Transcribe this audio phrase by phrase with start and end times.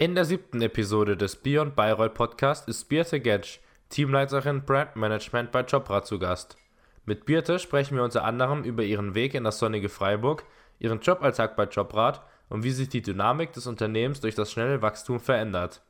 [0.00, 3.58] In der siebten Episode des Beyond Bayreuth Podcast ist Birte Getsch,
[3.90, 6.56] Teamleiterin Brand Management bei Jobrat zu Gast.
[7.04, 10.44] Mit Birte sprechen wir unter anderem über ihren Weg in das sonnige Freiburg,
[10.78, 15.20] ihren Joballtag bei Jobrat und wie sich die Dynamik des Unternehmens durch das schnelle Wachstum
[15.20, 15.82] verändert.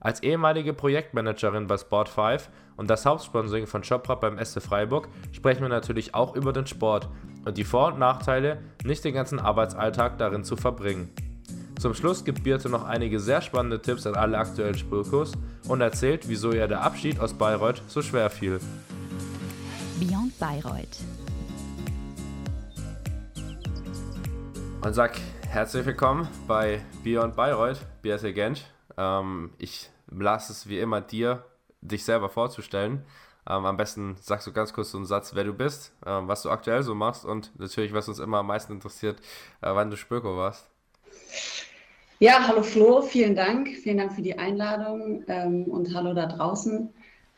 [0.00, 5.70] Als ehemalige Projektmanagerin bei Sport5 und das Hauptsponsoring von Jobrat beim SC Freiburg sprechen wir
[5.70, 7.08] natürlich auch über den Sport
[7.46, 11.10] und die Vor- und Nachteile, nicht den ganzen Arbeitsalltag darin zu verbringen.
[11.78, 15.32] Zum Schluss gibt Birte noch einige sehr spannende Tipps an alle aktuellen Spurkurs
[15.68, 18.60] und erzählt, wieso ihr der Abschied aus Bayreuth so schwer fiel.
[20.00, 20.96] Beyond Bayreuth.
[24.82, 28.64] Und sag herzlich willkommen bei Beyond Bayreuth, Birte Gensch.
[28.96, 31.44] Ähm, ich lasse es wie immer dir,
[31.82, 33.04] dich selber vorzustellen.
[33.46, 36.40] Ähm, am besten sagst du ganz kurz so einen Satz, wer du bist, ähm, was
[36.40, 39.18] du aktuell so machst und natürlich, was uns immer am meisten interessiert,
[39.60, 40.70] äh, wann du Spöko warst.
[42.18, 43.68] Ja, hallo Flo, vielen Dank.
[43.68, 46.88] Vielen Dank für die Einladung ähm, und hallo da draußen.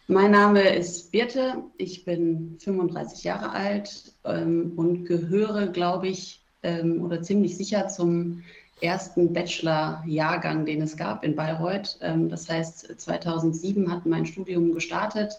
[0.06, 7.04] Mein Name ist Birte, ich bin 35 Jahre alt ähm, und gehöre, glaube ich, ähm,
[7.04, 8.42] oder ziemlich sicher zum
[8.80, 11.98] ersten Bachelor-Jahrgang, den es gab in Bayreuth.
[12.00, 15.32] Ähm, das heißt, 2007 hat mein Studium gestartet.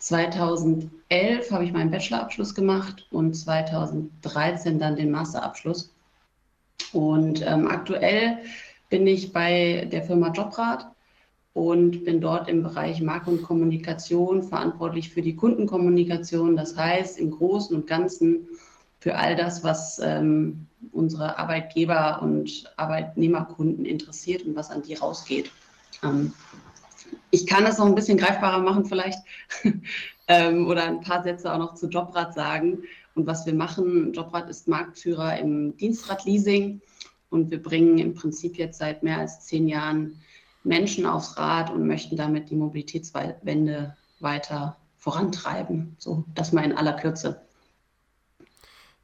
[0.00, 5.93] 2011 habe ich meinen Bachelorabschluss gemacht und 2013 dann den Masterabschluss.
[6.92, 8.38] Und ähm, aktuell
[8.88, 10.88] bin ich bei der Firma Jobrat
[11.52, 16.56] und bin dort im Bereich Marke und Kommunikation verantwortlich für die Kundenkommunikation.
[16.56, 18.48] Das heißt, im Großen und Ganzen
[18.98, 25.50] für all das, was ähm, unsere Arbeitgeber und Arbeitnehmerkunden interessiert und was an die rausgeht.
[26.02, 26.32] Ähm,
[27.30, 29.18] ich kann es noch ein bisschen greifbarer machen vielleicht
[30.28, 32.78] ähm, oder ein paar Sätze auch noch zu Jobrat sagen.
[33.14, 36.80] Und was wir machen, Jobrat ist Marktführer im Dienstradleasing
[37.30, 40.20] und wir bringen im Prinzip jetzt seit mehr als zehn Jahren
[40.64, 45.94] Menschen aufs Rad und möchten damit die Mobilitätswende weiter vorantreiben.
[45.98, 47.40] So, das mal in aller Kürze.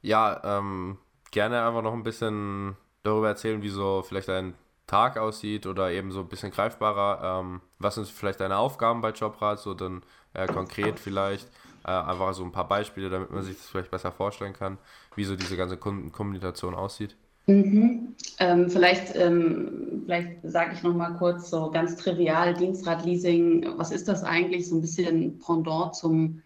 [0.01, 0.97] Ja, ähm,
[1.29, 4.55] gerne einfach noch ein bisschen darüber erzählen, wie so vielleicht ein
[4.87, 7.39] Tag aussieht oder eben so ein bisschen greifbarer.
[7.39, 10.01] Ähm, was sind vielleicht deine Aufgaben bei Jobrat, so dann
[10.33, 11.47] äh, konkret vielleicht.
[11.83, 14.77] Äh, einfach so ein paar Beispiele, damit man sich das vielleicht besser vorstellen kann,
[15.15, 17.15] wie so diese ganze Kundenkommunikation aussieht.
[17.47, 18.15] Mhm.
[18.37, 23.65] Ähm, vielleicht ähm, vielleicht sage ich noch mal kurz so ganz trivial Dienstradleasing.
[23.77, 24.69] Was ist das eigentlich?
[24.69, 26.41] So ein bisschen Pendant zum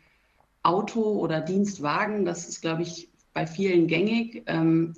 [0.63, 2.25] Auto oder Dienstwagen.
[2.25, 4.43] Das ist, glaube ich, bei vielen gängig.
[4.47, 4.93] Ähm,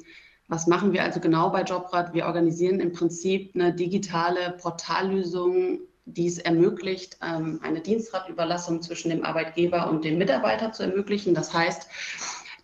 [0.48, 2.14] was machen wir also genau bei Jobrad?
[2.14, 9.24] Wir organisieren im Prinzip eine digitale Portallösung die es ermöglicht, ähm, eine Dienstradüberlassung zwischen dem
[9.24, 11.34] Arbeitgeber und dem Mitarbeiter zu ermöglichen.
[11.34, 11.88] Das heißt,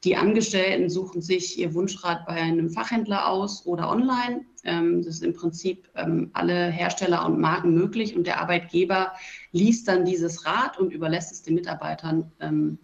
[0.03, 4.45] die Angestellten suchen sich ihr Wunschrad bei einem Fachhändler aus oder online.
[4.63, 9.13] Ähm, das ist im Prinzip ähm, alle Hersteller und Marken möglich und der Arbeitgeber
[9.51, 12.31] liest dann dieses Rad und überlässt es den Mitarbeitern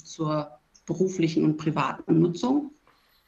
[0.03, 2.71] zur beruflichen und privaten Nutzung.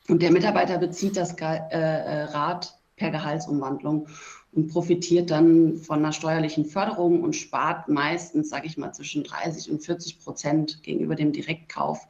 [0.10, 4.08] Und der Mitarbeiter bezieht das äh, äh, Rad per Gehaltsumwandlung
[4.54, 9.72] und profitiert dann von einer steuerlichen Förderung und spart meistens, sage ich mal, zwischen 30
[9.72, 12.08] und 40 Prozent gegenüber dem Direktkauf.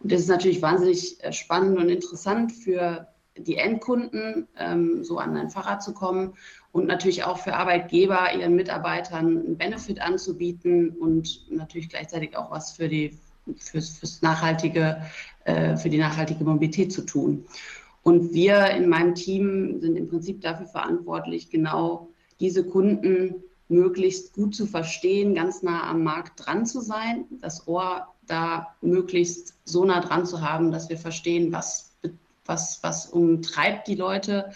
[0.00, 5.36] Und das ist natürlich wahnsinnig äh, spannend und interessant für die Endkunden, ähm, so an
[5.36, 6.34] ein Fahrrad zu kommen
[6.72, 12.72] und natürlich auch für Arbeitgeber, ihren Mitarbeitern einen Benefit anzubieten und natürlich gleichzeitig auch was
[12.72, 13.18] für die
[13.58, 15.02] fürs, fürs nachhaltige,
[15.44, 17.44] äh, für die nachhaltige Mobilität zu tun.
[18.02, 22.08] Und wir in meinem Team sind im Prinzip dafür verantwortlich, genau
[22.40, 28.08] diese Kunden möglichst gut zu verstehen, ganz nah am Markt dran zu sein, das Ohr
[28.26, 31.92] da möglichst so nah dran zu haben, dass wir verstehen, was,
[32.46, 34.50] was, was umtreibt die Leute,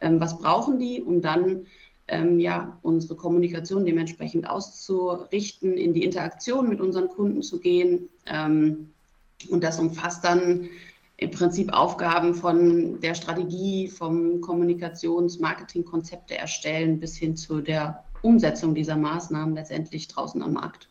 [0.00, 1.66] ähm, was brauchen die, um dann
[2.08, 8.08] ähm, ja, unsere Kommunikation dementsprechend auszurichten, in die Interaktion mit unseren Kunden zu gehen.
[8.26, 8.90] Ähm,
[9.50, 10.68] und das umfasst dann
[11.18, 18.74] im Prinzip Aufgaben von der Strategie, vom Kommunikations-, Marketing-Konzepte erstellen bis hin zu der Umsetzung
[18.74, 20.88] dieser Maßnahmen letztendlich draußen am Markt.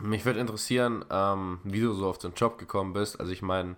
[0.00, 3.18] Mich würde interessieren, ähm, wie du so auf den Job gekommen bist.
[3.18, 3.76] Also ich meine,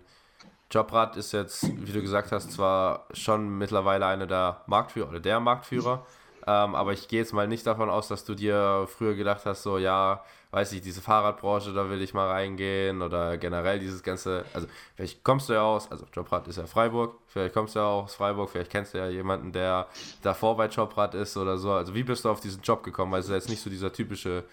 [0.69, 5.39] Jobrad ist jetzt, wie du gesagt hast, zwar schon mittlerweile einer der Marktführer oder der
[5.39, 6.05] Marktführer,
[6.45, 9.63] ähm, aber ich gehe jetzt mal nicht davon aus, dass du dir früher gedacht hast,
[9.63, 14.45] so ja, weiß ich, diese Fahrradbranche, da will ich mal reingehen oder generell dieses ganze,
[14.53, 17.85] also vielleicht kommst du ja aus, also Jobrad ist ja Freiburg, vielleicht kommst du ja
[17.85, 19.87] aus Freiburg, vielleicht kennst du ja jemanden, der
[20.21, 21.71] davor bei Jobrad ist oder so.
[21.71, 23.11] Also wie bist du auf diesen Job gekommen?
[23.11, 24.45] Weil es ist jetzt nicht so dieser typische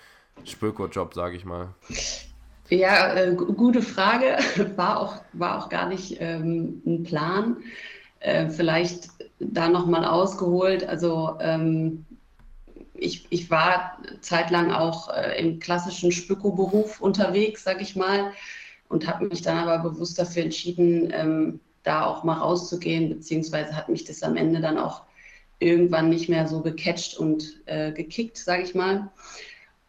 [0.44, 1.68] Spöko-Job, sage ich mal.
[2.70, 4.38] Ja, äh, gute Frage.
[4.76, 7.58] War auch, war auch gar nicht ähm, ein Plan.
[8.20, 10.88] Äh, vielleicht da nochmal ausgeholt.
[10.88, 12.06] Also ähm,
[13.04, 18.32] ich, ich war zeitlang auch äh, im klassischen Spüko-Beruf unterwegs, sag ich mal,
[18.88, 23.88] und habe mich dann aber bewusst dafür entschieden, ähm, da auch mal rauszugehen, beziehungsweise hat
[23.88, 25.02] mich das am Ende dann auch
[25.58, 29.10] irgendwann nicht mehr so gecatcht und äh, gekickt, sage ich mal.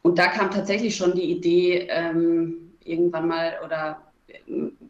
[0.01, 4.33] Und da kam tatsächlich schon die Idee, ähm, irgendwann mal oder äh,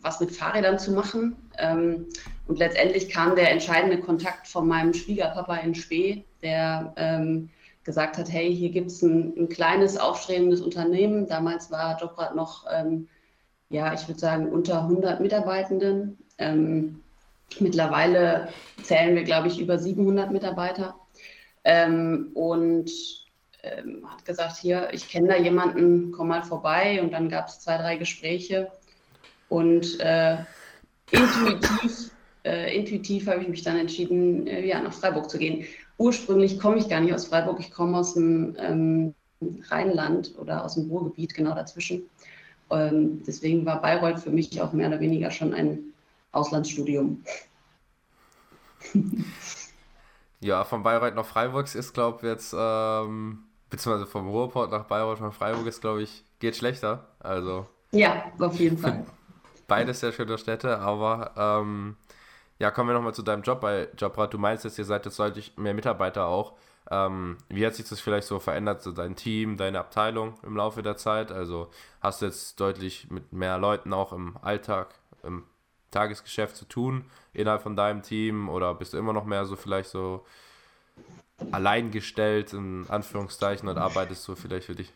[0.01, 1.36] was mit Fahrrädern zu machen.
[1.57, 2.07] Ähm,
[2.48, 7.50] und letztendlich kam der entscheidende Kontakt von meinem Schwiegerpapa in Spee, der ähm,
[7.85, 11.27] gesagt hat, hey, hier gibt es ein, ein, kleines, aufstrebendes Unternehmen.
[11.27, 13.07] Damals war Jobrad noch, ähm,
[13.69, 16.17] ja, ich würde sagen, unter 100 Mitarbeitenden.
[16.39, 17.01] Ähm,
[17.59, 18.49] mittlerweile
[18.83, 20.95] zählen wir, glaube ich, über 700 Mitarbeiter.
[21.63, 22.91] Ähm, und
[23.61, 26.99] ähm, hat gesagt, hier, ich kenne da jemanden, komm mal vorbei.
[27.01, 28.71] Und dann gab es zwei, drei Gespräche.
[29.47, 30.38] Und äh,
[31.11, 32.11] intuitiv,
[32.45, 35.65] äh, intuitiv habe ich mich dann entschieden, äh, ja, nach Freiburg zu gehen.
[35.97, 39.15] Ursprünglich komme ich gar nicht aus Freiburg, ich komme aus dem ähm,
[39.69, 42.03] Rheinland oder aus dem Ruhrgebiet, genau dazwischen.
[42.69, 45.80] Ähm, deswegen war Bayreuth für mich auch mehr oder weniger schon ein
[46.31, 47.24] Auslandsstudium.
[50.39, 53.39] ja, von Bayreuth nach Freiburg ist, glaube ich, jetzt, ähm,
[53.69, 57.07] beziehungsweise vom Ruhrport nach Bayreuth nach Freiburg ist, glaube ich, geht schlechter.
[57.19, 57.68] Also.
[57.91, 59.06] Ja, auf jeden Fall.
[59.68, 61.95] Beides sehr schöne Städte, aber ähm,
[62.59, 64.33] ja, kommen wir nochmal zu deinem Job bei Jobrad.
[64.33, 66.53] Du meinst jetzt, ihr seid jetzt deutlich mehr Mitarbeiter auch.
[66.89, 70.83] Ähm, wie hat sich das vielleicht so verändert, so dein Team, deine Abteilung im Laufe
[70.83, 71.31] der Zeit?
[71.31, 71.69] Also
[71.99, 75.43] hast du jetzt deutlich mit mehr Leuten auch im Alltag, im
[75.91, 79.89] Tagesgeschäft zu tun innerhalb von deinem Team oder bist du immer noch mehr so vielleicht
[79.89, 80.25] so
[81.51, 84.93] alleingestellt in Anführungszeichen und arbeitest du vielleicht für dich?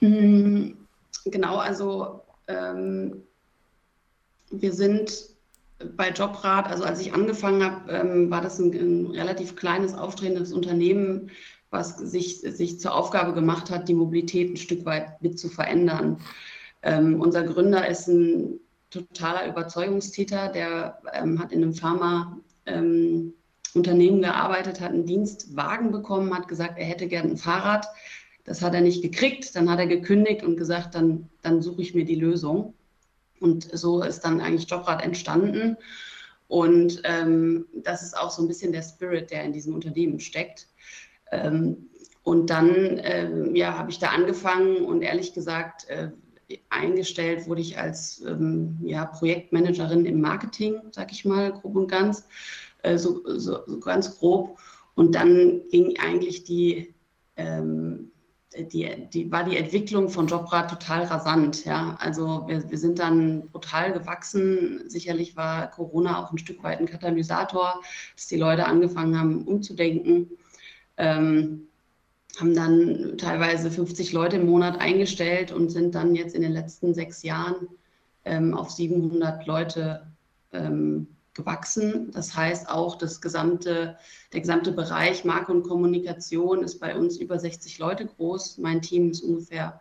[0.00, 0.72] Mm,
[1.26, 3.22] genau, also ähm,
[4.50, 5.32] wir sind
[5.96, 10.52] bei Jobrat, also als ich angefangen habe, ähm, war das ein, ein, relativ kleines, aufstrebendes
[10.52, 11.30] Unternehmen,
[11.70, 16.18] was sich, sich zur Aufgabe gemacht hat, die Mobilität ein Stück weit mit zu verändern.
[16.82, 23.32] Ähm, unser Gründer ist ein totaler Überzeugungstäter, der ähm, hat in einem Pharma-Unternehmen
[24.16, 27.86] ähm, gearbeitet, hat einen Dienstwagen bekommen, hat gesagt, er hätte gern ein Fahrrad.
[28.44, 31.94] Das hat er nicht gekriegt, dann hat er gekündigt und gesagt, dann, dann suche ich
[31.94, 32.74] mir die Lösung.
[33.42, 35.76] Und so ist dann eigentlich Jobrad entstanden.
[36.48, 40.68] Und ähm, das ist auch so ein bisschen der Spirit, der in diesem Unternehmen steckt.
[41.32, 41.88] Ähm,
[42.22, 46.10] und dann ähm, ja, habe ich da angefangen und ehrlich gesagt, äh,
[46.68, 52.28] eingestellt wurde ich als ähm, ja, Projektmanagerin im Marketing, sag ich mal, grob und ganz,
[52.82, 54.58] äh, so, so, so, ganz grob.
[54.94, 56.94] Und dann ging eigentlich die
[57.36, 58.11] ähm,
[58.58, 61.64] die, die, war die Entwicklung von Jobrat total rasant.
[61.64, 61.96] Ja?
[61.98, 64.88] Also wir, wir sind dann brutal gewachsen.
[64.88, 67.80] Sicherlich war Corona auch ein Stück weit ein Katalysator,
[68.14, 70.30] dass die Leute angefangen haben, umzudenken.
[70.96, 71.68] Ähm,
[72.38, 76.94] haben dann teilweise 50 Leute im Monat eingestellt und sind dann jetzt in den letzten
[76.94, 77.68] sechs Jahren
[78.24, 80.06] ähm, auf 700 Leute
[80.52, 82.10] ähm, gewachsen.
[82.12, 83.96] Das heißt auch, das gesamte,
[84.32, 88.58] der gesamte Bereich Marke und Kommunikation ist bei uns über 60 Leute groß.
[88.58, 89.80] Mein Team ist ungefähr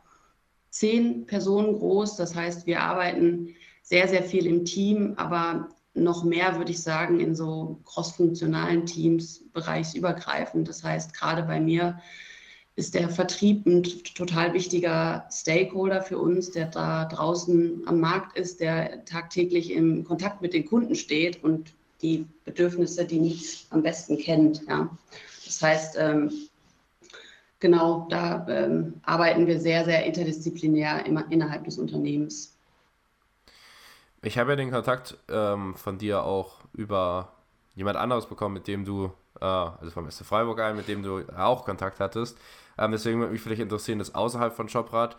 [0.70, 2.16] zehn Personen groß.
[2.16, 7.20] Das heißt, wir arbeiten sehr, sehr viel im Team, aber noch mehr, würde ich sagen,
[7.20, 10.68] in so crossfunktionalen Teams, bereichsübergreifend.
[10.68, 12.00] Das heißt, gerade bei mir
[12.76, 18.60] ist der Vertrieb ein total wichtiger Stakeholder für uns, der da draußen am Markt ist,
[18.60, 24.18] der tagtäglich im Kontakt mit den Kunden steht und die Bedürfnisse, die nicht am besten
[24.18, 24.66] kennt.
[24.68, 24.90] Ja.
[25.46, 26.32] Das heißt, ähm,
[27.60, 32.58] genau, da ähm, arbeiten wir sehr, sehr interdisziplinär immer innerhalb des Unternehmens.
[34.24, 37.34] Ich habe ja den Kontakt ähm, von dir auch über
[37.76, 41.66] jemand anderes bekommen, mit dem du, also vom SC Freiburg ein, mit dem du auch
[41.66, 42.38] Kontakt hattest.
[42.78, 45.18] Ähm, deswegen würde mich vielleicht interessieren, dass außerhalb von Jobrad,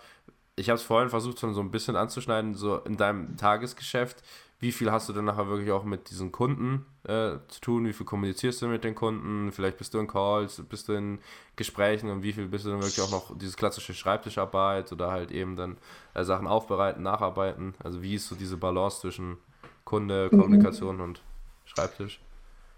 [0.57, 4.23] ich habe es vorhin versucht, schon so ein bisschen anzuschneiden, so in deinem Tagesgeschäft,
[4.63, 7.85] wie viel hast du denn nachher wirklich auch mit diesen Kunden äh, zu tun?
[7.85, 9.51] Wie viel kommunizierst du mit den Kunden?
[9.51, 11.19] Vielleicht bist du in Calls, bist du in
[11.57, 15.33] Gesprächen und wie viel bist du dann wirklich auch noch diese klassische Schreibtischarbeit oder halt
[15.33, 15.79] eben dann
[16.15, 17.75] äh, Sachen aufbereiten, nacharbeiten?
[17.83, 19.39] Also wie ist so diese Balance zwischen
[19.85, 20.39] Kunde, mhm.
[20.39, 21.03] Kommunikation mhm.
[21.03, 21.23] und
[21.65, 22.21] Schreibtisch?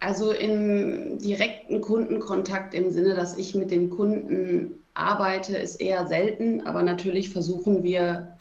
[0.01, 6.67] Also im direkten Kundenkontakt im Sinne, dass ich mit den Kunden arbeite, ist eher selten,
[6.67, 8.37] aber natürlich versuchen wir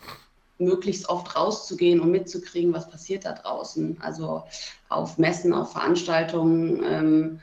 [0.60, 3.98] möglichst oft rauszugehen und mitzukriegen, was passiert da draußen.
[4.02, 4.44] Also
[4.90, 7.40] auf Messen, auf Veranstaltungen, ähm,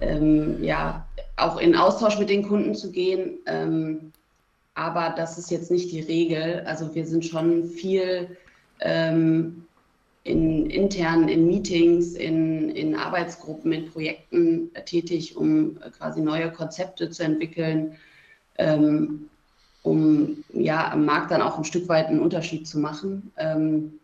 [0.00, 3.38] ähm, ja, auch in Austausch mit den Kunden zu gehen.
[3.46, 4.12] Ähm,
[4.74, 6.64] aber das ist jetzt nicht die Regel.
[6.66, 8.36] Also wir sind schon viel
[8.80, 9.66] ähm,
[10.24, 17.22] in intern in Meetings, in, in Arbeitsgruppen, in Projekten tätig, um quasi neue Konzepte zu
[17.22, 17.96] entwickeln,
[18.56, 19.28] ähm,
[19.82, 24.00] um ja am Markt dann auch ein Stück weit einen Unterschied zu machen ähm,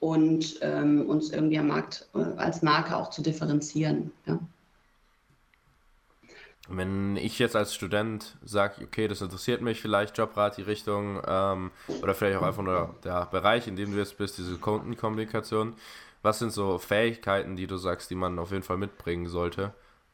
[0.00, 4.10] und ähm, uns irgendwie am Markt äh, als Marke auch zu differenzieren.
[4.26, 4.40] Ja.
[6.68, 11.70] Wenn ich jetzt als Student sage, okay, das interessiert mich vielleicht, Jobrat, die Richtung, ähm,
[12.02, 15.74] oder vielleicht auch einfach nur der Bereich, in dem du jetzt bist, diese Kundenkommunikation,
[16.22, 19.72] was sind so Fähigkeiten, die du sagst, die man auf jeden Fall mitbringen sollte?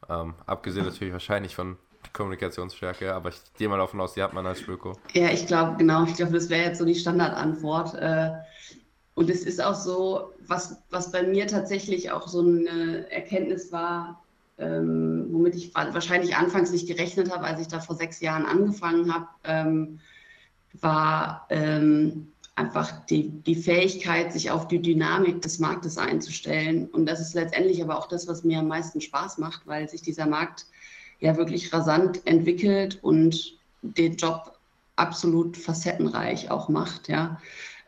[0.09, 1.77] Ähm, abgesehen natürlich wahrscheinlich von
[2.13, 4.97] Kommunikationsstärke, aber ich gehe mal davon aus, die hat man als Spöko.
[5.13, 7.95] Ja, ich glaube, genau, ich glaube, das wäre jetzt so die Standardantwort.
[7.95, 8.31] Äh,
[9.15, 14.21] und es ist auch so, was, was bei mir tatsächlich auch so eine Erkenntnis war,
[14.57, 19.13] ähm, womit ich wahrscheinlich anfangs nicht gerechnet habe, als ich da vor sechs Jahren angefangen
[19.13, 19.99] habe, ähm,
[20.79, 26.87] war ähm, einfach die, die Fähigkeit, sich auf die Dynamik des Marktes einzustellen.
[26.87, 30.01] Und das ist letztendlich aber auch das, was mir am meisten Spaß macht, weil sich
[30.01, 30.65] dieser Markt
[31.19, 34.57] ja wirklich rasant entwickelt und den Job
[34.95, 37.09] absolut facettenreich auch macht.
[37.09, 37.41] Ja.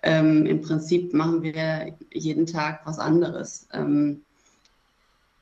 [0.04, 3.68] Ähm, Im Prinzip machen wir jeden Tag was anderes.
[3.72, 4.22] Ähm,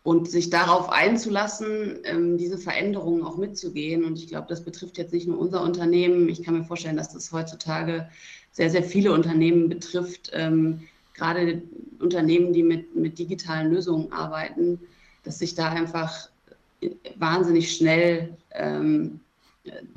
[0.05, 4.05] und sich darauf einzulassen, ähm, diese Veränderungen auch mitzugehen.
[4.05, 6.29] Und ich glaube, das betrifft jetzt nicht nur unser Unternehmen.
[6.29, 8.07] Ich kann mir vorstellen, dass das heutzutage
[8.51, 10.83] sehr, sehr viele Unternehmen betrifft, ähm,
[11.15, 11.63] gerade
[11.99, 14.79] Unternehmen, die mit, mit digitalen Lösungen arbeiten,
[15.23, 16.29] dass sich da einfach
[17.15, 19.21] wahnsinnig schnell ähm,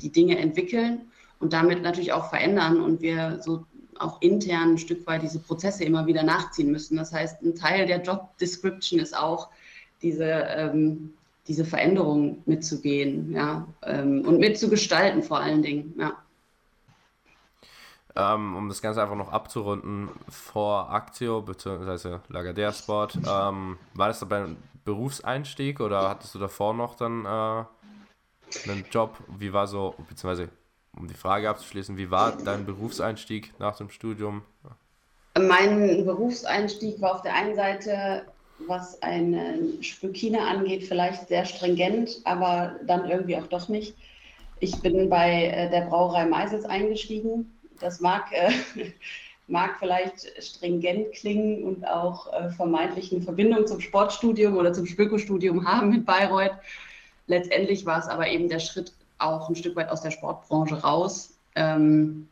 [0.01, 1.01] die Dinge entwickeln
[1.37, 3.63] und damit natürlich auch verändern und wir so
[3.99, 6.97] auch intern ein Stück weit diese Prozesse immer wieder nachziehen müssen.
[6.97, 9.49] Das heißt, ein Teil der Job Description ist auch,
[10.01, 11.13] diese, ähm,
[11.47, 15.93] diese Veränderung mitzugehen ja, ähm, und mitzugestalten vor allen Dingen.
[15.97, 16.13] Ja.
[18.15, 22.19] Ähm, um das Ganze einfach noch abzurunden, vor Actio bzw.
[22.29, 28.69] Lagardère Sport, ähm, war das dabei ein Berufseinstieg oder hattest du davor noch dann äh,
[28.69, 29.17] einen Job?
[29.37, 30.49] Wie war so, beziehungsweise
[30.97, 34.41] um die Frage abzuschließen, wie war dein Berufseinstieg nach dem Studium?
[35.39, 38.25] Mein Berufseinstieg war auf der einen Seite
[38.67, 43.95] was eine Spükine angeht, vielleicht sehr stringent, aber dann irgendwie auch doch nicht.
[44.59, 47.57] Ich bin bei äh, der Brauerei Meisels eingestiegen.
[47.79, 48.51] Das mag, äh,
[49.47, 55.65] mag vielleicht stringent klingen und auch äh, vermeintlich eine Verbindung zum Sportstudium oder zum Spökostudium
[55.65, 56.57] haben mit Bayreuth.
[57.27, 61.37] Letztendlich war es aber eben der Schritt auch ein Stück weit aus der Sportbranche raus.
[61.55, 62.27] Ähm,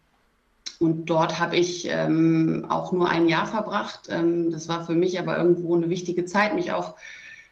[0.80, 4.08] und dort habe ich ähm, auch nur ein Jahr verbracht.
[4.10, 6.96] Ähm, das war für mich aber irgendwo eine wichtige Zeit, mich auch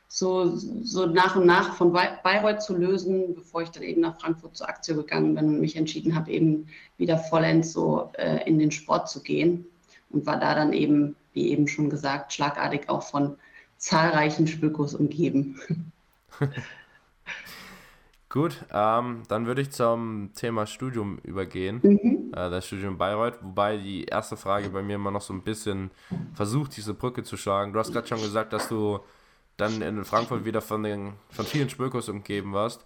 [0.07, 4.55] so, so nach und nach von Bayreuth zu lösen, bevor ich dann eben nach Frankfurt
[4.55, 6.67] zur Aktie gegangen bin und mich entschieden habe, eben
[6.97, 9.65] wieder vollends so äh, in den Sport zu gehen.
[10.09, 13.35] Und war da dann eben, wie eben schon gesagt, schlagartig auch von
[13.77, 15.59] zahlreichen Spökos umgeben.
[18.35, 22.33] Gut, ähm, dann würde ich zum Thema Studium übergehen, mhm.
[22.33, 25.89] äh, das Studium Bayreuth, wobei die erste Frage bei mir immer noch so ein bisschen
[26.33, 27.71] versucht, diese Brücke zu schlagen.
[27.71, 28.99] Du hast gerade schon gesagt, dass du
[29.55, 32.83] dann in Frankfurt wieder von, den, von vielen Spökos umgeben warst,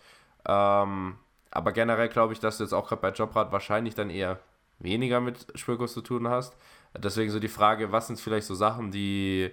[0.47, 1.15] ähm,
[1.49, 4.39] aber generell glaube ich, dass du jetzt auch gerade bei Jobrat wahrscheinlich dann eher
[4.77, 6.55] weniger mit Spökos zu tun hast.
[6.95, 9.49] Deswegen so die Frage, was sind vielleicht so Sachen, die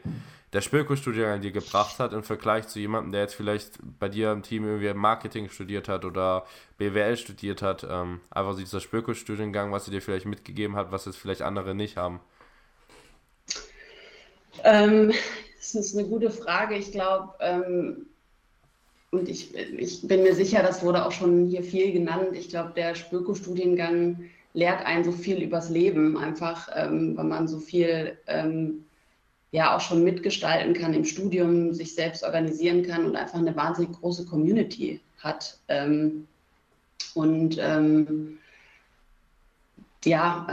[0.56, 4.42] der Spöko-Studiengang dir gebracht hat im Vergleich zu jemandem, der jetzt vielleicht bei dir im
[4.42, 6.46] Team irgendwie Marketing studiert hat oder
[6.78, 7.86] BWL studiert hat.
[7.86, 11.74] Ähm, einfach so dieser Spöko-Studiengang, was er dir vielleicht mitgegeben hat, was jetzt vielleicht andere
[11.74, 12.20] nicht haben.
[14.64, 15.12] Ähm,
[15.58, 16.76] das ist eine gute Frage.
[16.76, 18.06] Ich glaube, ähm,
[19.10, 22.28] und ich, ich bin mir sicher, das wurde auch schon hier viel genannt.
[22.32, 27.58] Ich glaube, der Spöko-Studiengang lehrt einen so viel übers Leben, einfach, ähm, weil man so
[27.58, 28.85] viel ähm,
[29.56, 33.92] ja auch schon mitgestalten kann im Studium, sich selbst organisieren kann und einfach eine wahnsinnig
[33.98, 35.58] große Community hat.
[35.68, 36.28] Ähm,
[37.14, 38.36] und ähm,
[40.04, 40.46] ja,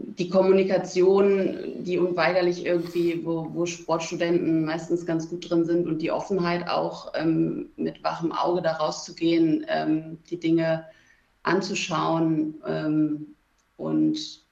[0.00, 6.10] die Kommunikation, die unweigerlich irgendwie, wo, wo, Sportstudenten meistens ganz gut drin sind und die
[6.10, 10.84] Offenheit auch ähm, mit wachem Auge da rauszugehen, ähm, die Dinge
[11.44, 13.36] anzuschauen ähm,
[13.76, 14.47] und,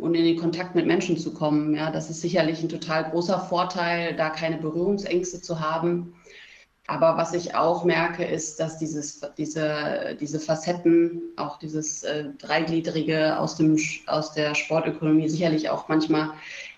[0.00, 1.74] und in den Kontakt mit Menschen zu kommen.
[1.74, 6.14] Ja, das ist sicherlich ein total großer Vorteil, da keine Berührungsängste zu haben.
[6.90, 13.38] Aber was ich auch merke, ist, dass dieses, diese, diese Facetten, auch dieses äh, Dreigliedrige
[13.38, 16.30] aus, dem, aus der Sportökonomie sicherlich auch manchmal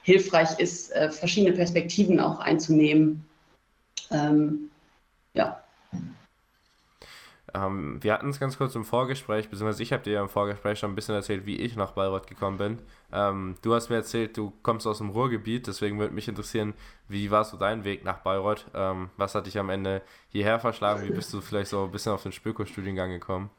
[0.03, 3.25] hilfreich ist, äh, verschiedene Perspektiven auch einzunehmen.
[4.11, 4.69] Ähm,
[5.33, 5.62] ja.
[7.55, 10.79] Ähm, wir hatten es ganz kurz im Vorgespräch, beziehungsweise ich habe dir ja im Vorgespräch
[10.79, 12.79] schon ein bisschen erzählt, wie ich nach Bayreuth gekommen bin.
[13.13, 16.73] Ähm, du hast mir erzählt, du kommst aus dem Ruhrgebiet, deswegen würde mich interessieren,
[17.09, 18.67] wie war so dein Weg nach Bayreuth?
[18.75, 21.07] Ähm, was hat dich am Ende hierher verschlagen?
[21.07, 23.51] Wie bist du vielleicht so ein bisschen auf den Spöko-Studiengang gekommen?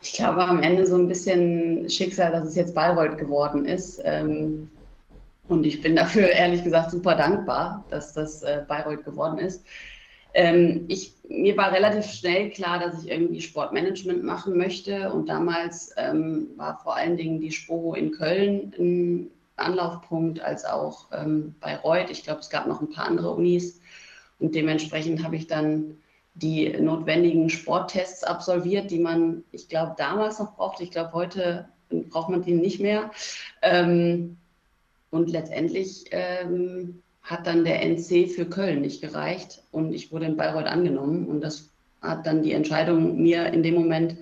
[0.00, 4.00] Ich glaube am Ende so ein bisschen Schicksal, dass es jetzt Bayreuth geworden ist.
[4.04, 4.70] Ähm,
[5.48, 9.64] und ich bin dafür ehrlich gesagt super dankbar, dass das äh, Bayreuth geworden ist.
[10.38, 15.12] Ähm, ich, mir war relativ schnell klar, dass ich irgendwie Sportmanagement machen möchte.
[15.12, 21.06] Und damals ähm, war vor allen Dingen die Sporo in Köln ein Anlaufpunkt, als auch
[21.10, 22.10] ähm, Bayreuth.
[22.10, 23.80] Ich glaube, es gab noch ein paar andere Unis.
[24.38, 25.96] Und dementsprechend habe ich dann
[26.34, 30.84] die notwendigen Sporttests absolviert, die man, ich glaube, damals noch brauchte.
[30.84, 33.10] Ich glaube, heute braucht man die nicht mehr.
[33.60, 34.36] Ähm,
[35.10, 40.36] und letztendlich ähm, hat dann der NC für Köln nicht gereicht und ich wurde in
[40.36, 41.68] Bayreuth angenommen und das
[42.00, 44.16] hat dann die Entscheidung mir in dem Moment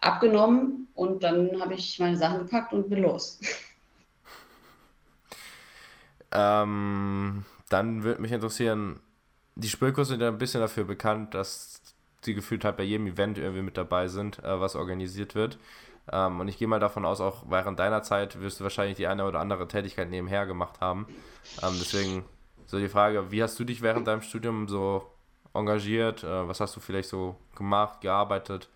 [0.00, 3.40] abgenommen und dann habe ich meine Sachen gepackt und bin los.
[6.30, 9.00] Ähm, dann würde mich interessieren,
[9.56, 11.80] die Spülkurs sind ja ein bisschen dafür bekannt, dass
[12.22, 15.58] sie gefühlt halt bei jedem Event irgendwie mit dabei sind, äh, was organisiert wird.
[16.10, 19.06] Ähm, und ich gehe mal davon aus, auch während deiner Zeit wirst du wahrscheinlich die
[19.06, 21.06] eine oder andere Tätigkeit nebenher gemacht haben.
[21.62, 22.24] Ähm, deswegen
[22.66, 25.02] so die Frage, wie hast du dich während deinem Studium so
[25.54, 26.24] engagiert?
[26.24, 28.68] Äh, was hast du vielleicht so gemacht, gearbeitet?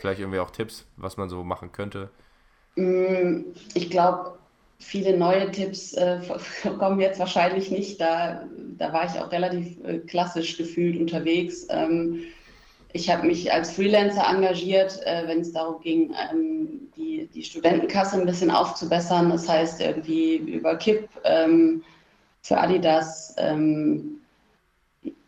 [0.00, 2.10] Vielleicht irgendwie auch Tipps, was man so machen könnte?
[2.76, 3.42] Mm,
[3.74, 4.38] ich glaube,
[4.78, 6.20] viele neue Tipps äh,
[6.78, 8.00] kommen jetzt wahrscheinlich nicht.
[8.00, 8.44] Da,
[8.78, 11.66] da war ich auch relativ äh, klassisch gefühlt unterwegs.
[11.70, 12.20] Ähm,
[12.94, 18.20] ich habe mich als Freelancer engagiert, äh, wenn es darum ging, ähm, die, die Studentenkasse
[18.20, 19.30] ein bisschen aufzubessern.
[19.30, 21.82] Das heißt, irgendwie über KIP ähm,
[22.42, 24.20] für Adidas, ähm,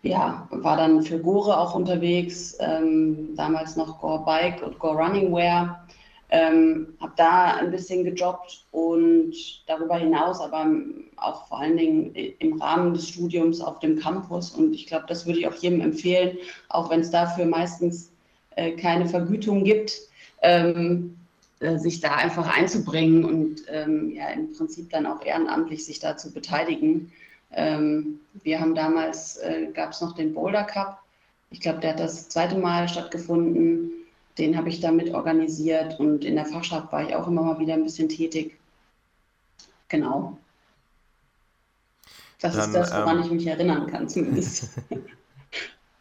[0.02, 5.32] ja, war dann für Gore auch unterwegs, ähm, damals noch Gore Bike und Gore Running
[5.32, 5.80] Wear.
[6.30, 9.32] Ähm, habe da ein bisschen gejobbt und
[9.68, 10.66] darüber hinaus aber
[11.16, 14.50] auch vor allen Dingen im Rahmen des Studiums auf dem Campus.
[14.50, 16.36] Und ich glaube, das würde ich auch jedem empfehlen,
[16.70, 18.10] auch wenn es dafür meistens
[18.56, 19.92] äh, keine Vergütung gibt,
[20.42, 21.16] ähm,
[21.64, 26.16] äh, sich da einfach einzubringen und ähm, ja im Prinzip dann auch ehrenamtlich sich da
[26.16, 27.12] zu beteiligen.
[27.52, 31.00] Ähm, wir haben damals, äh, gab es noch den Boulder Cup.
[31.50, 33.92] Ich glaube, der hat das zweite Mal stattgefunden
[34.38, 37.74] den habe ich damit organisiert und in der Fachschaft war ich auch immer mal wieder
[37.74, 38.58] ein bisschen tätig.
[39.88, 40.38] Genau.
[42.40, 44.70] Das Dann, ist das, woran ähm, ich mich erinnern kann, zumindest.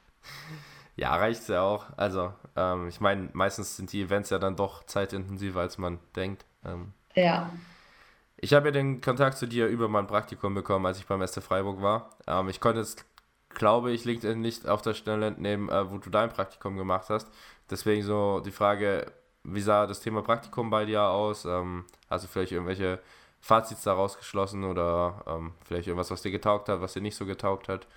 [0.95, 1.85] ja, reicht ja auch.
[1.95, 6.45] Also, ähm, ich meine, meistens sind die Events ja dann doch zeitintensiver, als man denkt.
[6.65, 7.49] Ähm, ja.
[8.37, 11.41] Ich habe ja den Kontakt zu dir über mein Praktikum bekommen, als ich beim ST
[11.41, 12.09] Freiburg war.
[12.27, 13.05] Ähm, ich konnte jetzt,
[13.49, 17.27] glaube ich, LinkedIn nicht auf der Stelle entnehmen, äh, wo du dein Praktikum gemacht hast.
[17.69, 19.11] Deswegen so die Frage,
[19.43, 21.45] wie sah das Thema Praktikum bei dir aus?
[21.45, 22.99] Ähm, hast du vielleicht irgendwelche
[23.39, 27.25] Fazits daraus geschlossen oder ähm, vielleicht irgendwas, was dir getaugt hat, was dir nicht so
[27.25, 27.87] getaugt hat?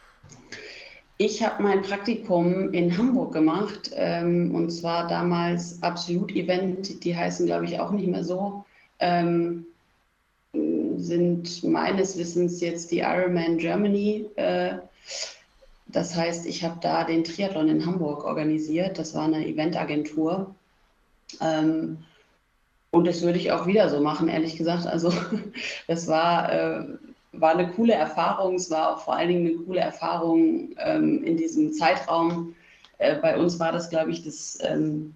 [1.19, 7.47] Ich habe mein Praktikum in Hamburg gemacht ähm, und zwar damals Absolut Event, die heißen
[7.47, 8.65] glaube ich auch nicht mehr so,
[8.99, 9.65] ähm,
[10.53, 14.27] sind meines Wissens jetzt die Ironman Germany.
[14.37, 14.77] Äh,
[15.87, 18.99] das heißt, ich habe da den Triathlon in Hamburg organisiert.
[18.99, 20.55] Das war eine Eventagentur.
[21.41, 21.99] Ähm,
[22.91, 24.87] und das würde ich auch wieder so machen, ehrlich gesagt.
[24.87, 25.13] Also
[25.87, 26.85] das war, äh,
[27.41, 28.57] war eine coole Erfahrung.
[28.57, 32.55] Es war auch vor allen Dingen eine coole Erfahrung ähm, in diesem Zeitraum.
[32.99, 35.15] Äh, bei uns war das, glaube ich, das ähm,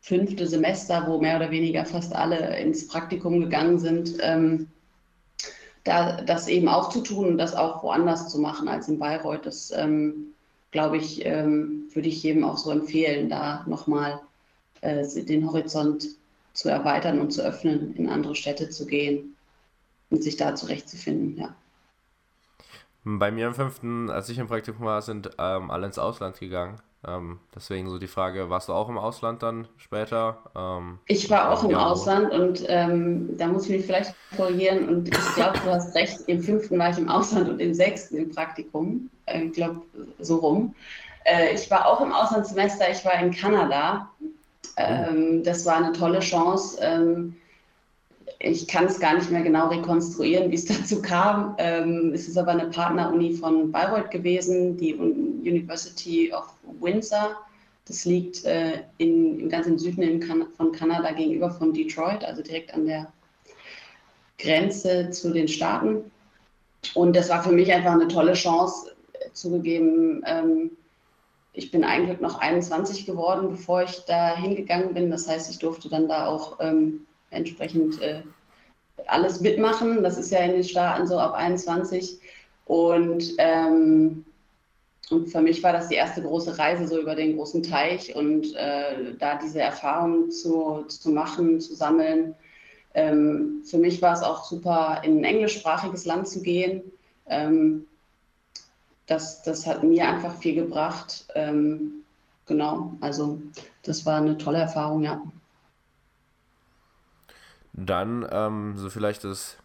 [0.00, 4.16] fünfte Semester, wo mehr oder weniger fast alle ins Praktikum gegangen sind.
[4.20, 4.68] Ähm,
[5.84, 9.46] da, das eben auch zu tun und das auch woanders zu machen als in Bayreuth.
[9.46, 10.32] Das, ähm,
[10.70, 14.20] glaube ich, ähm, würde ich jedem auch so empfehlen, da nochmal
[14.80, 16.06] äh, den Horizont
[16.54, 19.31] zu erweitern und zu öffnen, in andere Städte zu gehen
[20.12, 21.54] und sich da zurechtzufinden, ja.
[23.04, 26.80] Bei mir im fünften, als ich im Praktikum war, sind ähm, alle ins Ausland gegangen.
[27.04, 30.38] Ähm, deswegen so die Frage, warst du auch im Ausland dann später?
[30.54, 35.08] Ähm, ich war auch im Ausland und ähm, da muss ich mich vielleicht korrigieren und
[35.08, 38.30] ich glaube, du hast recht, im fünften war ich im Ausland und im sechsten im
[38.30, 39.10] Praktikum.
[39.26, 39.82] Äh, ich glaube,
[40.20, 40.76] so rum.
[41.24, 44.08] Äh, ich war auch im Auslandssemester, ich war in Kanada.
[44.78, 45.42] Oh.
[45.42, 47.36] das war eine tolle Chance ähm,
[48.38, 51.54] ich kann es gar nicht mehr genau rekonstruieren, wie es dazu kam.
[51.58, 57.36] Ähm, es ist aber eine Partneruni von Bayreuth gewesen, die University of Windsor.
[57.86, 62.72] Das liegt äh, in, im Süden in kan von Kanada gegenüber von Detroit, also direkt
[62.74, 63.12] an der
[64.38, 66.10] Grenze zu den Staaten.
[66.94, 68.92] Und das war für mich einfach eine tolle Chance,
[69.32, 70.22] zugegeben.
[70.26, 70.70] Ähm,
[71.52, 75.10] ich bin eigentlich noch 21 geworden, bevor ich da hingegangen bin.
[75.10, 78.22] Das heißt, ich durfte dann da auch ähm, entsprechend äh,
[79.06, 80.02] alles mitmachen.
[80.02, 82.20] Das ist ja in den Staaten so ab 21.
[82.66, 84.24] Und, ähm,
[85.10, 88.54] und für mich war das die erste große Reise so über den großen Teich und
[88.54, 92.34] äh, da diese Erfahrung zu, zu machen, zu sammeln.
[92.94, 96.82] Ähm, für mich war es auch super, in ein englischsprachiges Land zu gehen.
[97.26, 97.86] Ähm,
[99.06, 101.26] das, das hat mir einfach viel gebracht.
[101.34, 102.04] Ähm,
[102.46, 103.40] genau, also
[103.82, 105.20] das war eine tolle Erfahrung, ja.
[107.72, 109.56] Dann ähm, so vielleicht das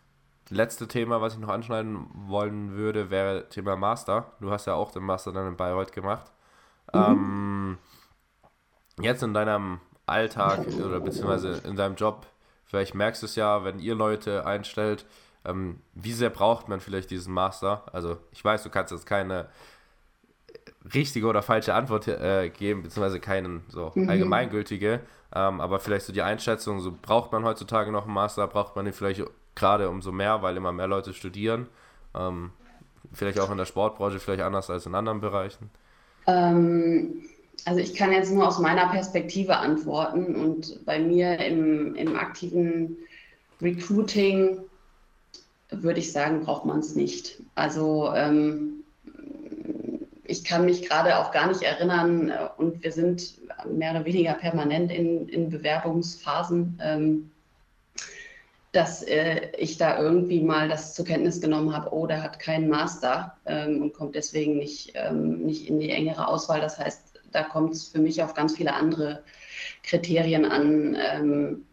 [0.50, 4.32] letzte Thema, was ich noch anschneiden wollen würde, wäre Thema Master.
[4.39, 6.32] Du hast ja auch den Master dann in Bayreuth gemacht.
[6.93, 7.00] Mhm.
[7.00, 7.78] Ähm,
[9.02, 12.26] jetzt in deinem Alltag oder beziehungsweise in deinem Job,
[12.65, 15.06] vielleicht merkst du es ja, wenn ihr Leute einstellt,
[15.43, 17.84] ähm, wie sehr braucht man vielleicht diesen Master?
[17.91, 19.50] Also ich weiß, du kannst jetzt keine
[20.93, 24.10] richtige oder falsche Antwort äh, geben, beziehungsweise keine so mhm.
[24.10, 25.02] allgemeingültige,
[25.36, 28.86] ähm, aber vielleicht so die Einschätzung, so braucht man heutzutage noch einen Master, braucht man
[28.86, 29.23] ihn vielleicht
[29.56, 31.67] gerade umso mehr, weil immer mehr Leute studieren.
[32.15, 32.52] Ähm,
[33.13, 35.69] vielleicht auch in der Sportbranche, vielleicht anders als in anderen Bereichen.
[36.28, 37.23] Ähm,
[37.65, 42.97] also ich kann jetzt nur aus meiner Perspektive antworten und bei mir im, im aktiven
[43.62, 44.60] Recruiting
[45.69, 47.41] würde ich sagen, braucht man es nicht.
[47.56, 48.84] Also ähm,
[50.38, 53.34] ich kann mich gerade auch gar nicht erinnern äh, und wir sind
[53.65, 57.32] mehr oder weniger permanent in, in Bewerbungsphasen, ähm,
[58.71, 62.69] dass äh, ich da irgendwie mal das zur Kenntnis genommen habe, oh, der hat keinen
[62.69, 66.62] Master ähm, und kommt deswegen nicht, ähm, nicht in die engere Auswahl.
[66.62, 69.23] Das heißt, da kommt es für mich auf ganz viele andere
[69.84, 71.66] Kriterien an, ähm,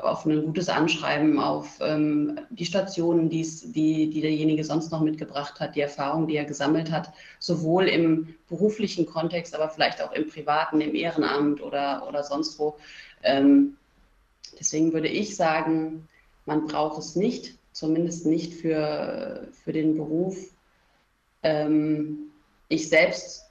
[0.00, 5.76] auf ein gutes Anschreiben, auf ähm, die Stationen, die, die derjenige sonst noch mitgebracht hat,
[5.76, 10.80] die Erfahrung, die er gesammelt hat, sowohl im beruflichen Kontext, aber vielleicht auch im privaten,
[10.80, 12.76] im Ehrenamt oder, oder sonst wo.
[13.22, 13.76] Ähm,
[14.58, 16.08] deswegen würde ich sagen,
[16.46, 20.36] man braucht es nicht, zumindest nicht für, für den Beruf.
[21.42, 22.30] Ähm,
[22.68, 23.44] ich selbst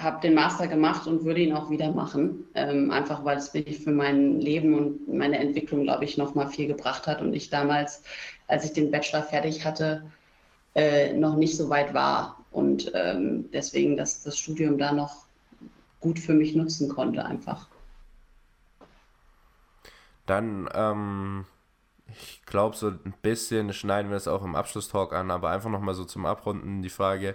[0.00, 3.80] habe den Master gemacht und würde ihn auch wieder machen, ähm, einfach weil es mich
[3.80, 7.50] für mein Leben und meine Entwicklung, glaube ich, noch mal viel gebracht hat und ich
[7.50, 8.02] damals,
[8.46, 10.04] als ich den Bachelor fertig hatte,
[10.74, 15.26] äh, noch nicht so weit war und ähm, deswegen das, das Studium da noch
[16.00, 17.66] gut für mich nutzen konnte einfach.
[20.26, 21.46] Dann, ähm,
[22.06, 25.94] ich glaube, so ein bisschen schneiden wir es auch im Abschlusstalk an, aber einfach nochmal
[25.94, 27.34] so zum Abrunden die Frage,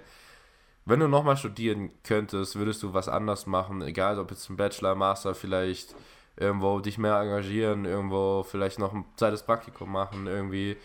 [0.86, 4.96] wenn du nochmal studieren könntest, würdest du was anders machen, egal ob jetzt ein Bachelor,
[4.96, 5.96] Master, vielleicht
[6.36, 10.78] irgendwo dich mehr engagieren, irgendwo vielleicht noch ein zweites Praktikum machen, irgendwie.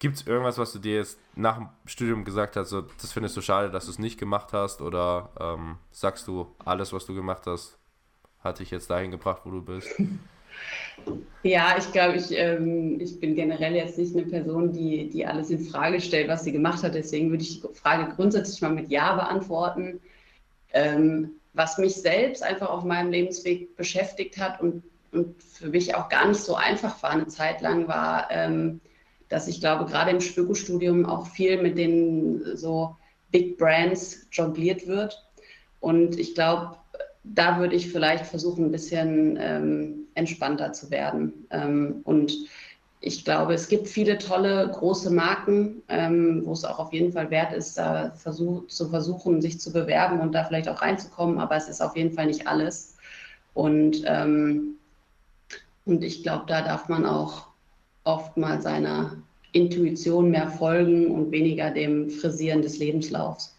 [0.00, 3.36] Gibt es irgendwas, was du dir jetzt nach dem Studium gesagt hast, so, das findest
[3.36, 4.82] du schade, dass du es nicht gemacht hast?
[4.82, 7.78] Oder ähm, sagst du, alles, was du gemacht hast,
[8.40, 9.88] hat dich jetzt dahin gebracht, wo du bist?
[11.42, 15.50] Ja, ich glaube, ich, ähm, ich bin generell jetzt nicht eine Person, die, die alles
[15.50, 16.94] in Frage stellt, was sie gemacht hat.
[16.94, 20.00] Deswegen würde ich die Frage grundsätzlich mal mit Ja beantworten.
[20.72, 26.08] Ähm, was mich selbst einfach auf meinem Lebensweg beschäftigt hat und, und für mich auch
[26.08, 28.80] gar nicht so einfach war eine Zeit lang, war, ähm,
[29.28, 32.96] dass ich glaube, gerade im Spöko-Studium auch viel mit den so
[33.30, 35.22] Big Brands jongliert wird.
[35.80, 36.76] Und ich glaube,
[37.22, 41.46] da würde ich vielleicht versuchen, ein bisschen ähm, entspannter zu werden.
[41.50, 42.32] Ähm, und
[43.00, 47.30] ich glaube, es gibt viele tolle große Marken, ähm, wo es auch auf jeden Fall
[47.30, 51.38] wert ist, da versuch, zu versuchen, sich zu bewerben und da vielleicht auch reinzukommen.
[51.38, 52.96] Aber es ist auf jeden Fall nicht alles.
[53.52, 54.76] Und, ähm,
[55.84, 57.48] und ich glaube, da darf man auch
[58.04, 59.18] oft mal seiner
[59.52, 63.54] Intuition mehr folgen und weniger dem Frisieren des Lebenslaufs.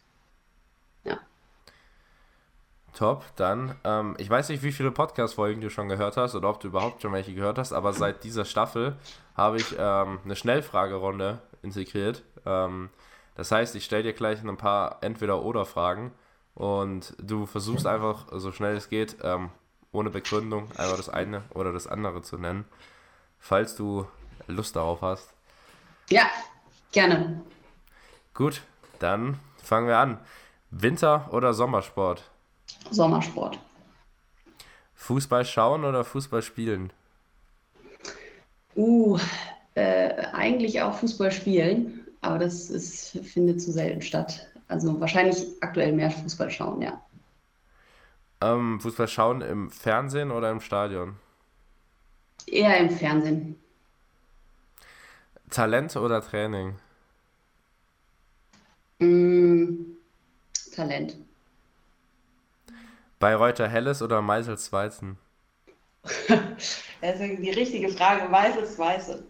[2.96, 6.60] Top, dann, ähm, ich weiß nicht, wie viele Podcast-Folgen du schon gehört hast oder ob
[6.62, 8.96] du überhaupt schon welche gehört hast, aber seit dieser Staffel
[9.36, 12.24] habe ich ähm, eine Schnellfragerunde integriert.
[12.46, 12.90] Ähm,
[13.36, 16.12] das heißt, ich stelle dir gleich ein paar Entweder-Oder-Fragen
[16.54, 19.50] und du versuchst einfach, so schnell es geht, ähm,
[19.92, 22.66] ohne Begründung, einfach das eine oder das andere zu nennen,
[23.40, 24.08] falls du
[24.48, 25.34] Lust darauf hast.
[26.10, 26.30] Ja,
[26.92, 27.42] gerne.
[28.34, 28.62] Gut,
[29.00, 30.20] dann fangen wir an.
[30.72, 32.24] Winter- oder Sommersport?
[32.92, 33.60] Sommersport.
[34.96, 36.92] Fußball schauen oder Fußball spielen?
[38.76, 39.18] Uh,
[39.76, 44.48] äh, eigentlich auch Fußball spielen, aber das ist, findet zu selten statt.
[44.68, 47.02] Also wahrscheinlich aktuell mehr Fußball schauen, ja.
[48.42, 51.16] Ähm, Fußball schauen im Fernsehen oder im Stadion?
[52.48, 53.56] Eher im Fernsehen.
[55.50, 56.76] Talent oder Training?
[59.00, 59.98] Mm,
[60.76, 61.16] Talent.
[63.26, 65.18] Bayreuther Helles oder Meisels Weizen?
[67.02, 68.32] Das ist die richtige Frage.
[68.32, 69.24] Weißes Weiße.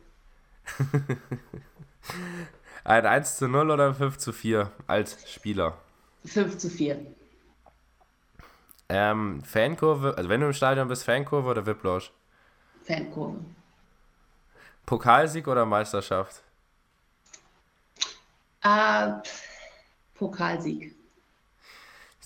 [2.84, 5.78] Ein 1 zu 0 oder ein 5 zu 4 als Spieler?
[6.26, 7.06] 5 zu 4.
[8.90, 12.12] Ähm, Fankurve, also wenn du im Stadion bist, Fankurve oder Wiplosch?
[12.84, 13.40] Fankurve.
[14.86, 16.44] Pokalsieg oder Meisterschaft?
[18.62, 19.14] Äh,
[20.16, 20.94] Pokalsieg.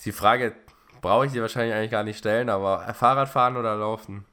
[0.03, 0.55] Die Frage
[1.01, 4.25] brauche ich dir wahrscheinlich eigentlich gar nicht stellen, aber Fahrradfahren oder Laufen?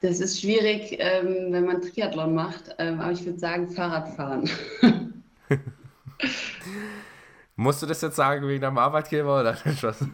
[0.00, 4.50] Das ist schwierig, ähm, wenn man Triathlon macht, ähm, aber ich würde sagen Fahrradfahren.
[7.56, 10.04] Musst du das jetzt sagen wegen deinem Arbeitgeber oder was?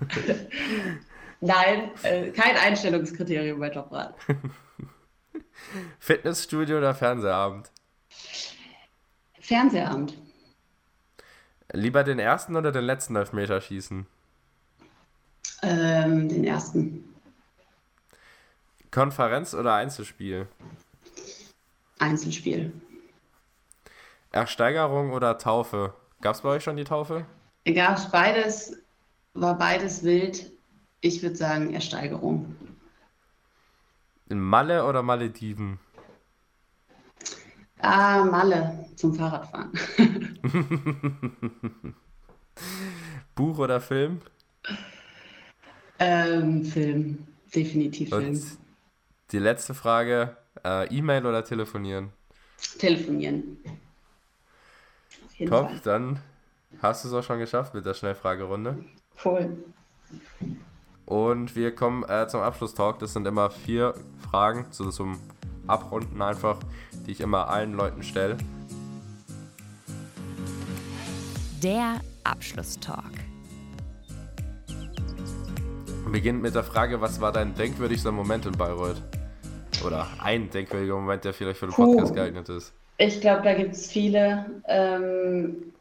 [1.40, 4.14] Nein, äh, kein Einstellungskriterium bei Jobrad.
[5.98, 7.70] Fitnessstudio oder Fernsehabend?
[9.40, 10.14] Fernsehabend.
[11.72, 14.06] Lieber den ersten oder den letzten Elfmeter schießen?
[15.62, 17.04] Ähm, den ersten.
[18.90, 20.48] Konferenz oder Einzelspiel?
[21.98, 22.72] Einzelspiel.
[24.30, 25.94] Ersteigerung oder Taufe?
[26.20, 27.26] Gab es bei euch schon die Taufe?
[27.64, 28.76] Gab beides,
[29.34, 30.52] war beides wild.
[31.00, 32.56] Ich würde sagen Ersteigerung.
[34.28, 35.78] In Malle oder Malediven?
[37.80, 39.72] Ah, Malle zum Fahrradfahren.
[43.34, 44.20] Buch oder Film?
[45.98, 47.26] Ähm, Film.
[47.54, 48.42] Definitiv Und Film.
[49.32, 52.10] die letzte Frage: äh, E-Mail oder telefonieren?
[52.78, 53.58] Telefonieren.
[55.38, 55.80] Top, Fall.
[55.84, 56.20] dann
[56.82, 58.84] hast du es auch schon geschafft mit der Schnellfragerunde.
[59.24, 59.56] Cool.
[61.06, 62.98] Und wir kommen äh, zum Abschlusstalk.
[62.98, 63.94] Das sind immer vier
[64.30, 65.18] Fragen so zum
[65.66, 66.58] Abrunden einfach,
[67.06, 68.36] die ich immer allen Leuten stelle.
[71.62, 73.27] Der Abschlusstalk.
[76.12, 79.02] Beginnt mit der Frage, was war dein denkwürdigster Moment in Bayreuth?
[79.84, 81.92] Oder ein denkwürdiger Moment, der vielleicht für den Puh.
[81.92, 82.72] Podcast geeignet ist.
[82.96, 84.46] Ich glaube, da gibt es viele.
[84.66, 85.72] Ähm,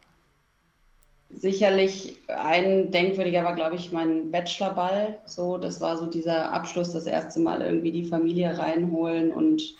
[1.30, 5.18] sicherlich ein denkwürdiger war, glaube ich, mein Bachelorball.
[5.26, 9.76] So, das war so dieser Abschluss, das erste Mal irgendwie die Familie reinholen und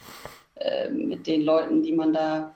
[0.56, 2.56] äh, mit den Leuten, die man da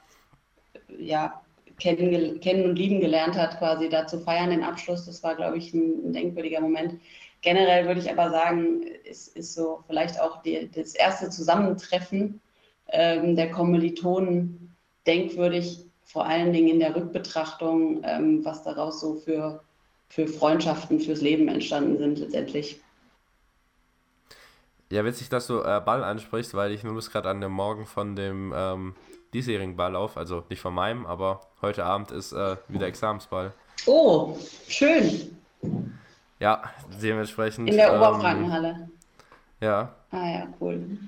[0.98, 1.42] ja
[1.80, 5.06] kennen, kennen und lieben gelernt hat, quasi da zu feiern, den Abschluss.
[5.06, 7.00] Das war, glaube ich, ein, ein denkwürdiger Moment.
[7.42, 12.40] Generell würde ich aber sagen, es ist so vielleicht auch die, das erste Zusammentreffen
[12.90, 14.76] ähm, der Kommilitonen
[15.08, 19.64] denkwürdig, vor allen Dingen in der Rückbetrachtung, ähm, was daraus so für,
[20.10, 22.80] für Freundschaften fürs Leben entstanden sind letztendlich.
[24.92, 28.16] Ja, witzig, dass du äh, Ball ansprichst, weil ich muss gerade an dem Morgen von
[28.16, 28.94] dem ähm,
[29.34, 33.54] diesjährigen Ball auf, also nicht von meinem, aber heute Abend ist äh, wieder Examensball.
[33.86, 35.41] Oh, schön.
[36.42, 36.64] Ja,
[37.02, 37.70] dementsprechend.
[37.70, 38.90] In der ähm, Oberfrankenhalle.
[39.62, 41.00] Ja, Ah ja, cool.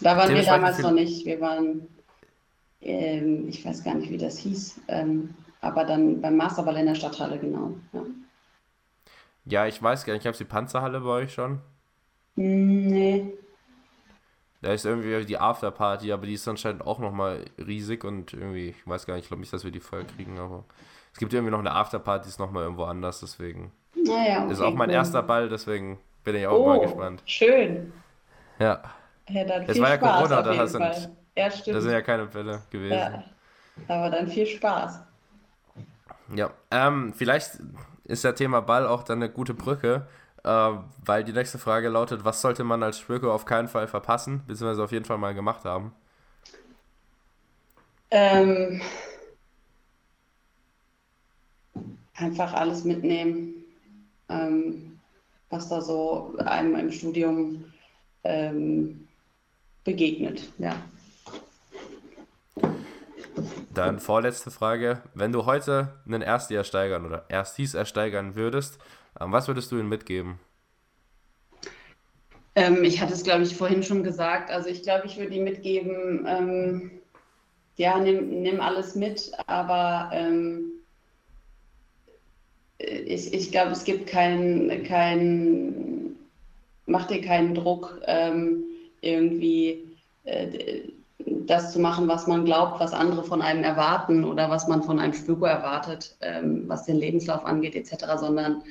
[0.00, 1.24] Da waren wir damals noch nicht.
[1.26, 1.86] Wir waren,
[2.82, 6.94] ähm, ich weiß gar nicht, wie das hieß, ähm, aber dann beim Masterball in der
[6.96, 7.74] Stadthalle, genau.
[7.92, 8.02] Ja.
[9.44, 11.60] ja, ich weiß gar nicht, ich habe die Panzerhalle bei euch schon.
[12.36, 13.32] Hm, Nee,
[14.60, 18.86] Da ist irgendwie die Afterparty, aber die ist anscheinend auch nochmal riesig und irgendwie, ich
[18.86, 20.64] weiß gar nicht, ich glaube nicht, dass wir die voll kriegen, aber
[21.12, 23.72] es gibt irgendwie noch eine Afterparty, die ist nochmal irgendwo anders, deswegen.
[24.04, 24.46] Naja.
[24.46, 24.94] ist okay, auch mein cool.
[24.94, 27.24] erster Ball, deswegen bin ich auch Oh, mal gespannt.
[27.24, 27.92] schön.
[28.58, 28.82] Ja,
[29.28, 31.10] Ja, dann Es war ja Spaß Corona, da sind-.
[31.36, 33.18] Ja, da sind ja keine Fälle gewesen.
[33.18, 33.24] Ja,
[33.88, 35.00] aber dann viel Spaß.
[36.34, 37.58] Ja, ähm, vielleicht
[38.04, 40.06] ist der Thema Ball auch dann eine gute Brücke,
[40.44, 40.48] äh,
[41.04, 44.82] weil die nächste Frage lautet, was sollte man als Spöko auf keinen Fall verpassen, beziehungsweise
[44.84, 45.92] auf jeden Fall mal gemacht haben?
[48.10, 48.80] Ähm,
[52.14, 53.61] einfach alles mitnehmen,
[54.32, 54.98] ähm,
[55.50, 57.64] was da so einem im Studium
[58.24, 59.06] ähm,
[59.84, 60.50] begegnet.
[60.58, 60.74] Ja.
[63.74, 68.78] Dann vorletzte Frage, wenn du heute einen Ersti ersteigern oder Erstis ersteigern würdest,
[69.20, 70.38] ähm, was würdest du ihnen mitgeben?
[72.54, 74.50] Ähm, ich hatte es, glaube ich, vorhin schon gesagt.
[74.50, 76.90] Also ich glaube, ich würde ihm mitgeben, ähm,
[77.76, 80.71] ja, nimm, nimm alles mit, aber ähm,
[82.82, 86.16] ich, ich glaube, es gibt keinen, kein,
[86.86, 88.64] mach dir keinen Druck, ähm,
[89.00, 90.82] irgendwie äh,
[91.46, 94.98] das zu machen, was man glaubt, was andere von einem erwarten oder was man von
[94.98, 98.62] einem Spüko erwartet, ähm, was den Lebenslauf angeht, etc., sondern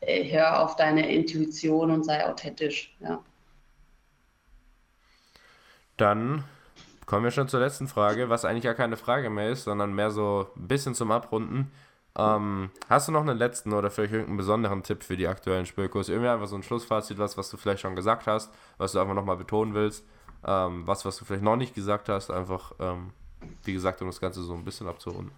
[0.00, 2.94] äh, hör auf deine Intuition und sei authentisch.
[3.00, 3.20] Ja.
[5.96, 6.44] Dann
[7.06, 10.10] kommen wir schon zur letzten Frage, was eigentlich gar keine Frage mehr ist, sondern mehr
[10.10, 11.72] so ein bisschen zum Abrunden.
[12.18, 16.08] Ähm, hast du noch einen letzten oder vielleicht irgendeinen besonderen Tipp für die aktuellen Spülkurs?
[16.08, 19.14] Irgendwie einfach so ein Schlussfazit, was, was du vielleicht schon gesagt hast, was du einfach
[19.14, 20.04] nochmal betonen willst,
[20.46, 23.10] ähm, was, was du vielleicht noch nicht gesagt hast, einfach, ähm,
[23.64, 25.30] wie gesagt, um das Ganze so ein bisschen abzurunden.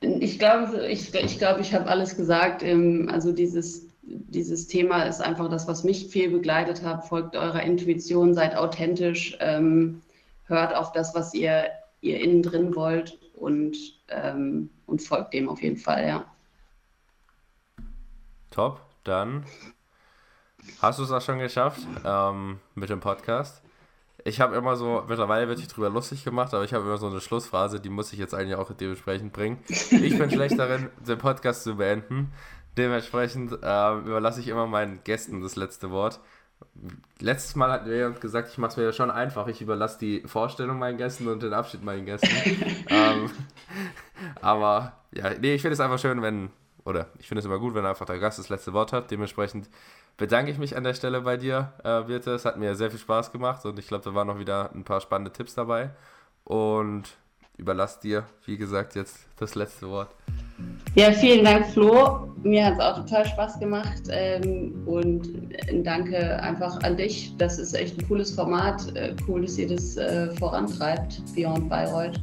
[0.00, 2.62] Ich glaube, ich, ich, glaube, ich habe alles gesagt.
[2.64, 7.06] Ähm, also dieses, dieses Thema ist einfach das, was mich viel begleitet hat.
[7.06, 10.02] Folgt eurer Intuition, seid authentisch, ähm,
[10.46, 11.66] hört auf das, was ihr,
[12.00, 13.76] ihr innen drin wollt und,
[14.08, 16.24] ähm, und folgt dem auf jeden Fall, ja.
[18.50, 19.44] Top, dann
[20.80, 23.62] hast du es auch schon geschafft ähm, mit dem Podcast.
[24.26, 27.08] Ich habe immer so, mittlerweile wird sich drüber lustig gemacht, aber ich habe immer so
[27.08, 29.58] eine Schlussphrase, die muss ich jetzt eigentlich auch dementsprechend bringen.
[29.68, 32.32] Ich bin schlecht darin, den Podcast zu beenden.
[32.78, 36.20] Dementsprechend äh, überlasse ich immer meinen Gästen das letzte Wort.
[37.20, 39.46] Letztes Mal hat Leon gesagt, ich mache es mir ja schon einfach.
[39.48, 42.28] Ich überlasse die Vorstellung meinen Gästen und den Abschied meinen Gästen.
[42.88, 43.30] ähm,
[44.40, 46.50] aber ja, nee, ich finde es einfach schön, wenn,
[46.84, 49.10] oder ich finde es immer gut, wenn einfach der Gast das letzte Wort hat.
[49.10, 49.68] Dementsprechend
[50.16, 52.32] bedanke ich mich an der Stelle bei dir, äh, Birte.
[52.32, 54.84] Es hat mir sehr viel Spaß gemacht und ich glaube, da waren noch wieder ein
[54.84, 55.90] paar spannende Tipps dabei.
[56.44, 57.16] Und
[57.56, 60.10] überlasse dir, wie gesagt, jetzt das letzte Wort.
[60.94, 62.28] Ja, vielen Dank, Flo.
[62.42, 65.28] Mir hat es auch total Spaß gemacht ähm, und
[65.84, 67.34] danke einfach an dich.
[67.38, 68.94] Das ist echt ein cooles Format.
[68.96, 72.20] Äh, cool, dass ihr das äh, vorantreibt, Beyond Bayreuth.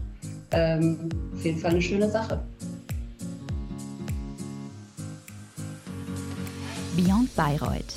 [0.52, 2.40] Ähm, auf jeden Fall eine schöne Sache.
[6.96, 7.96] Beyond Bayreuth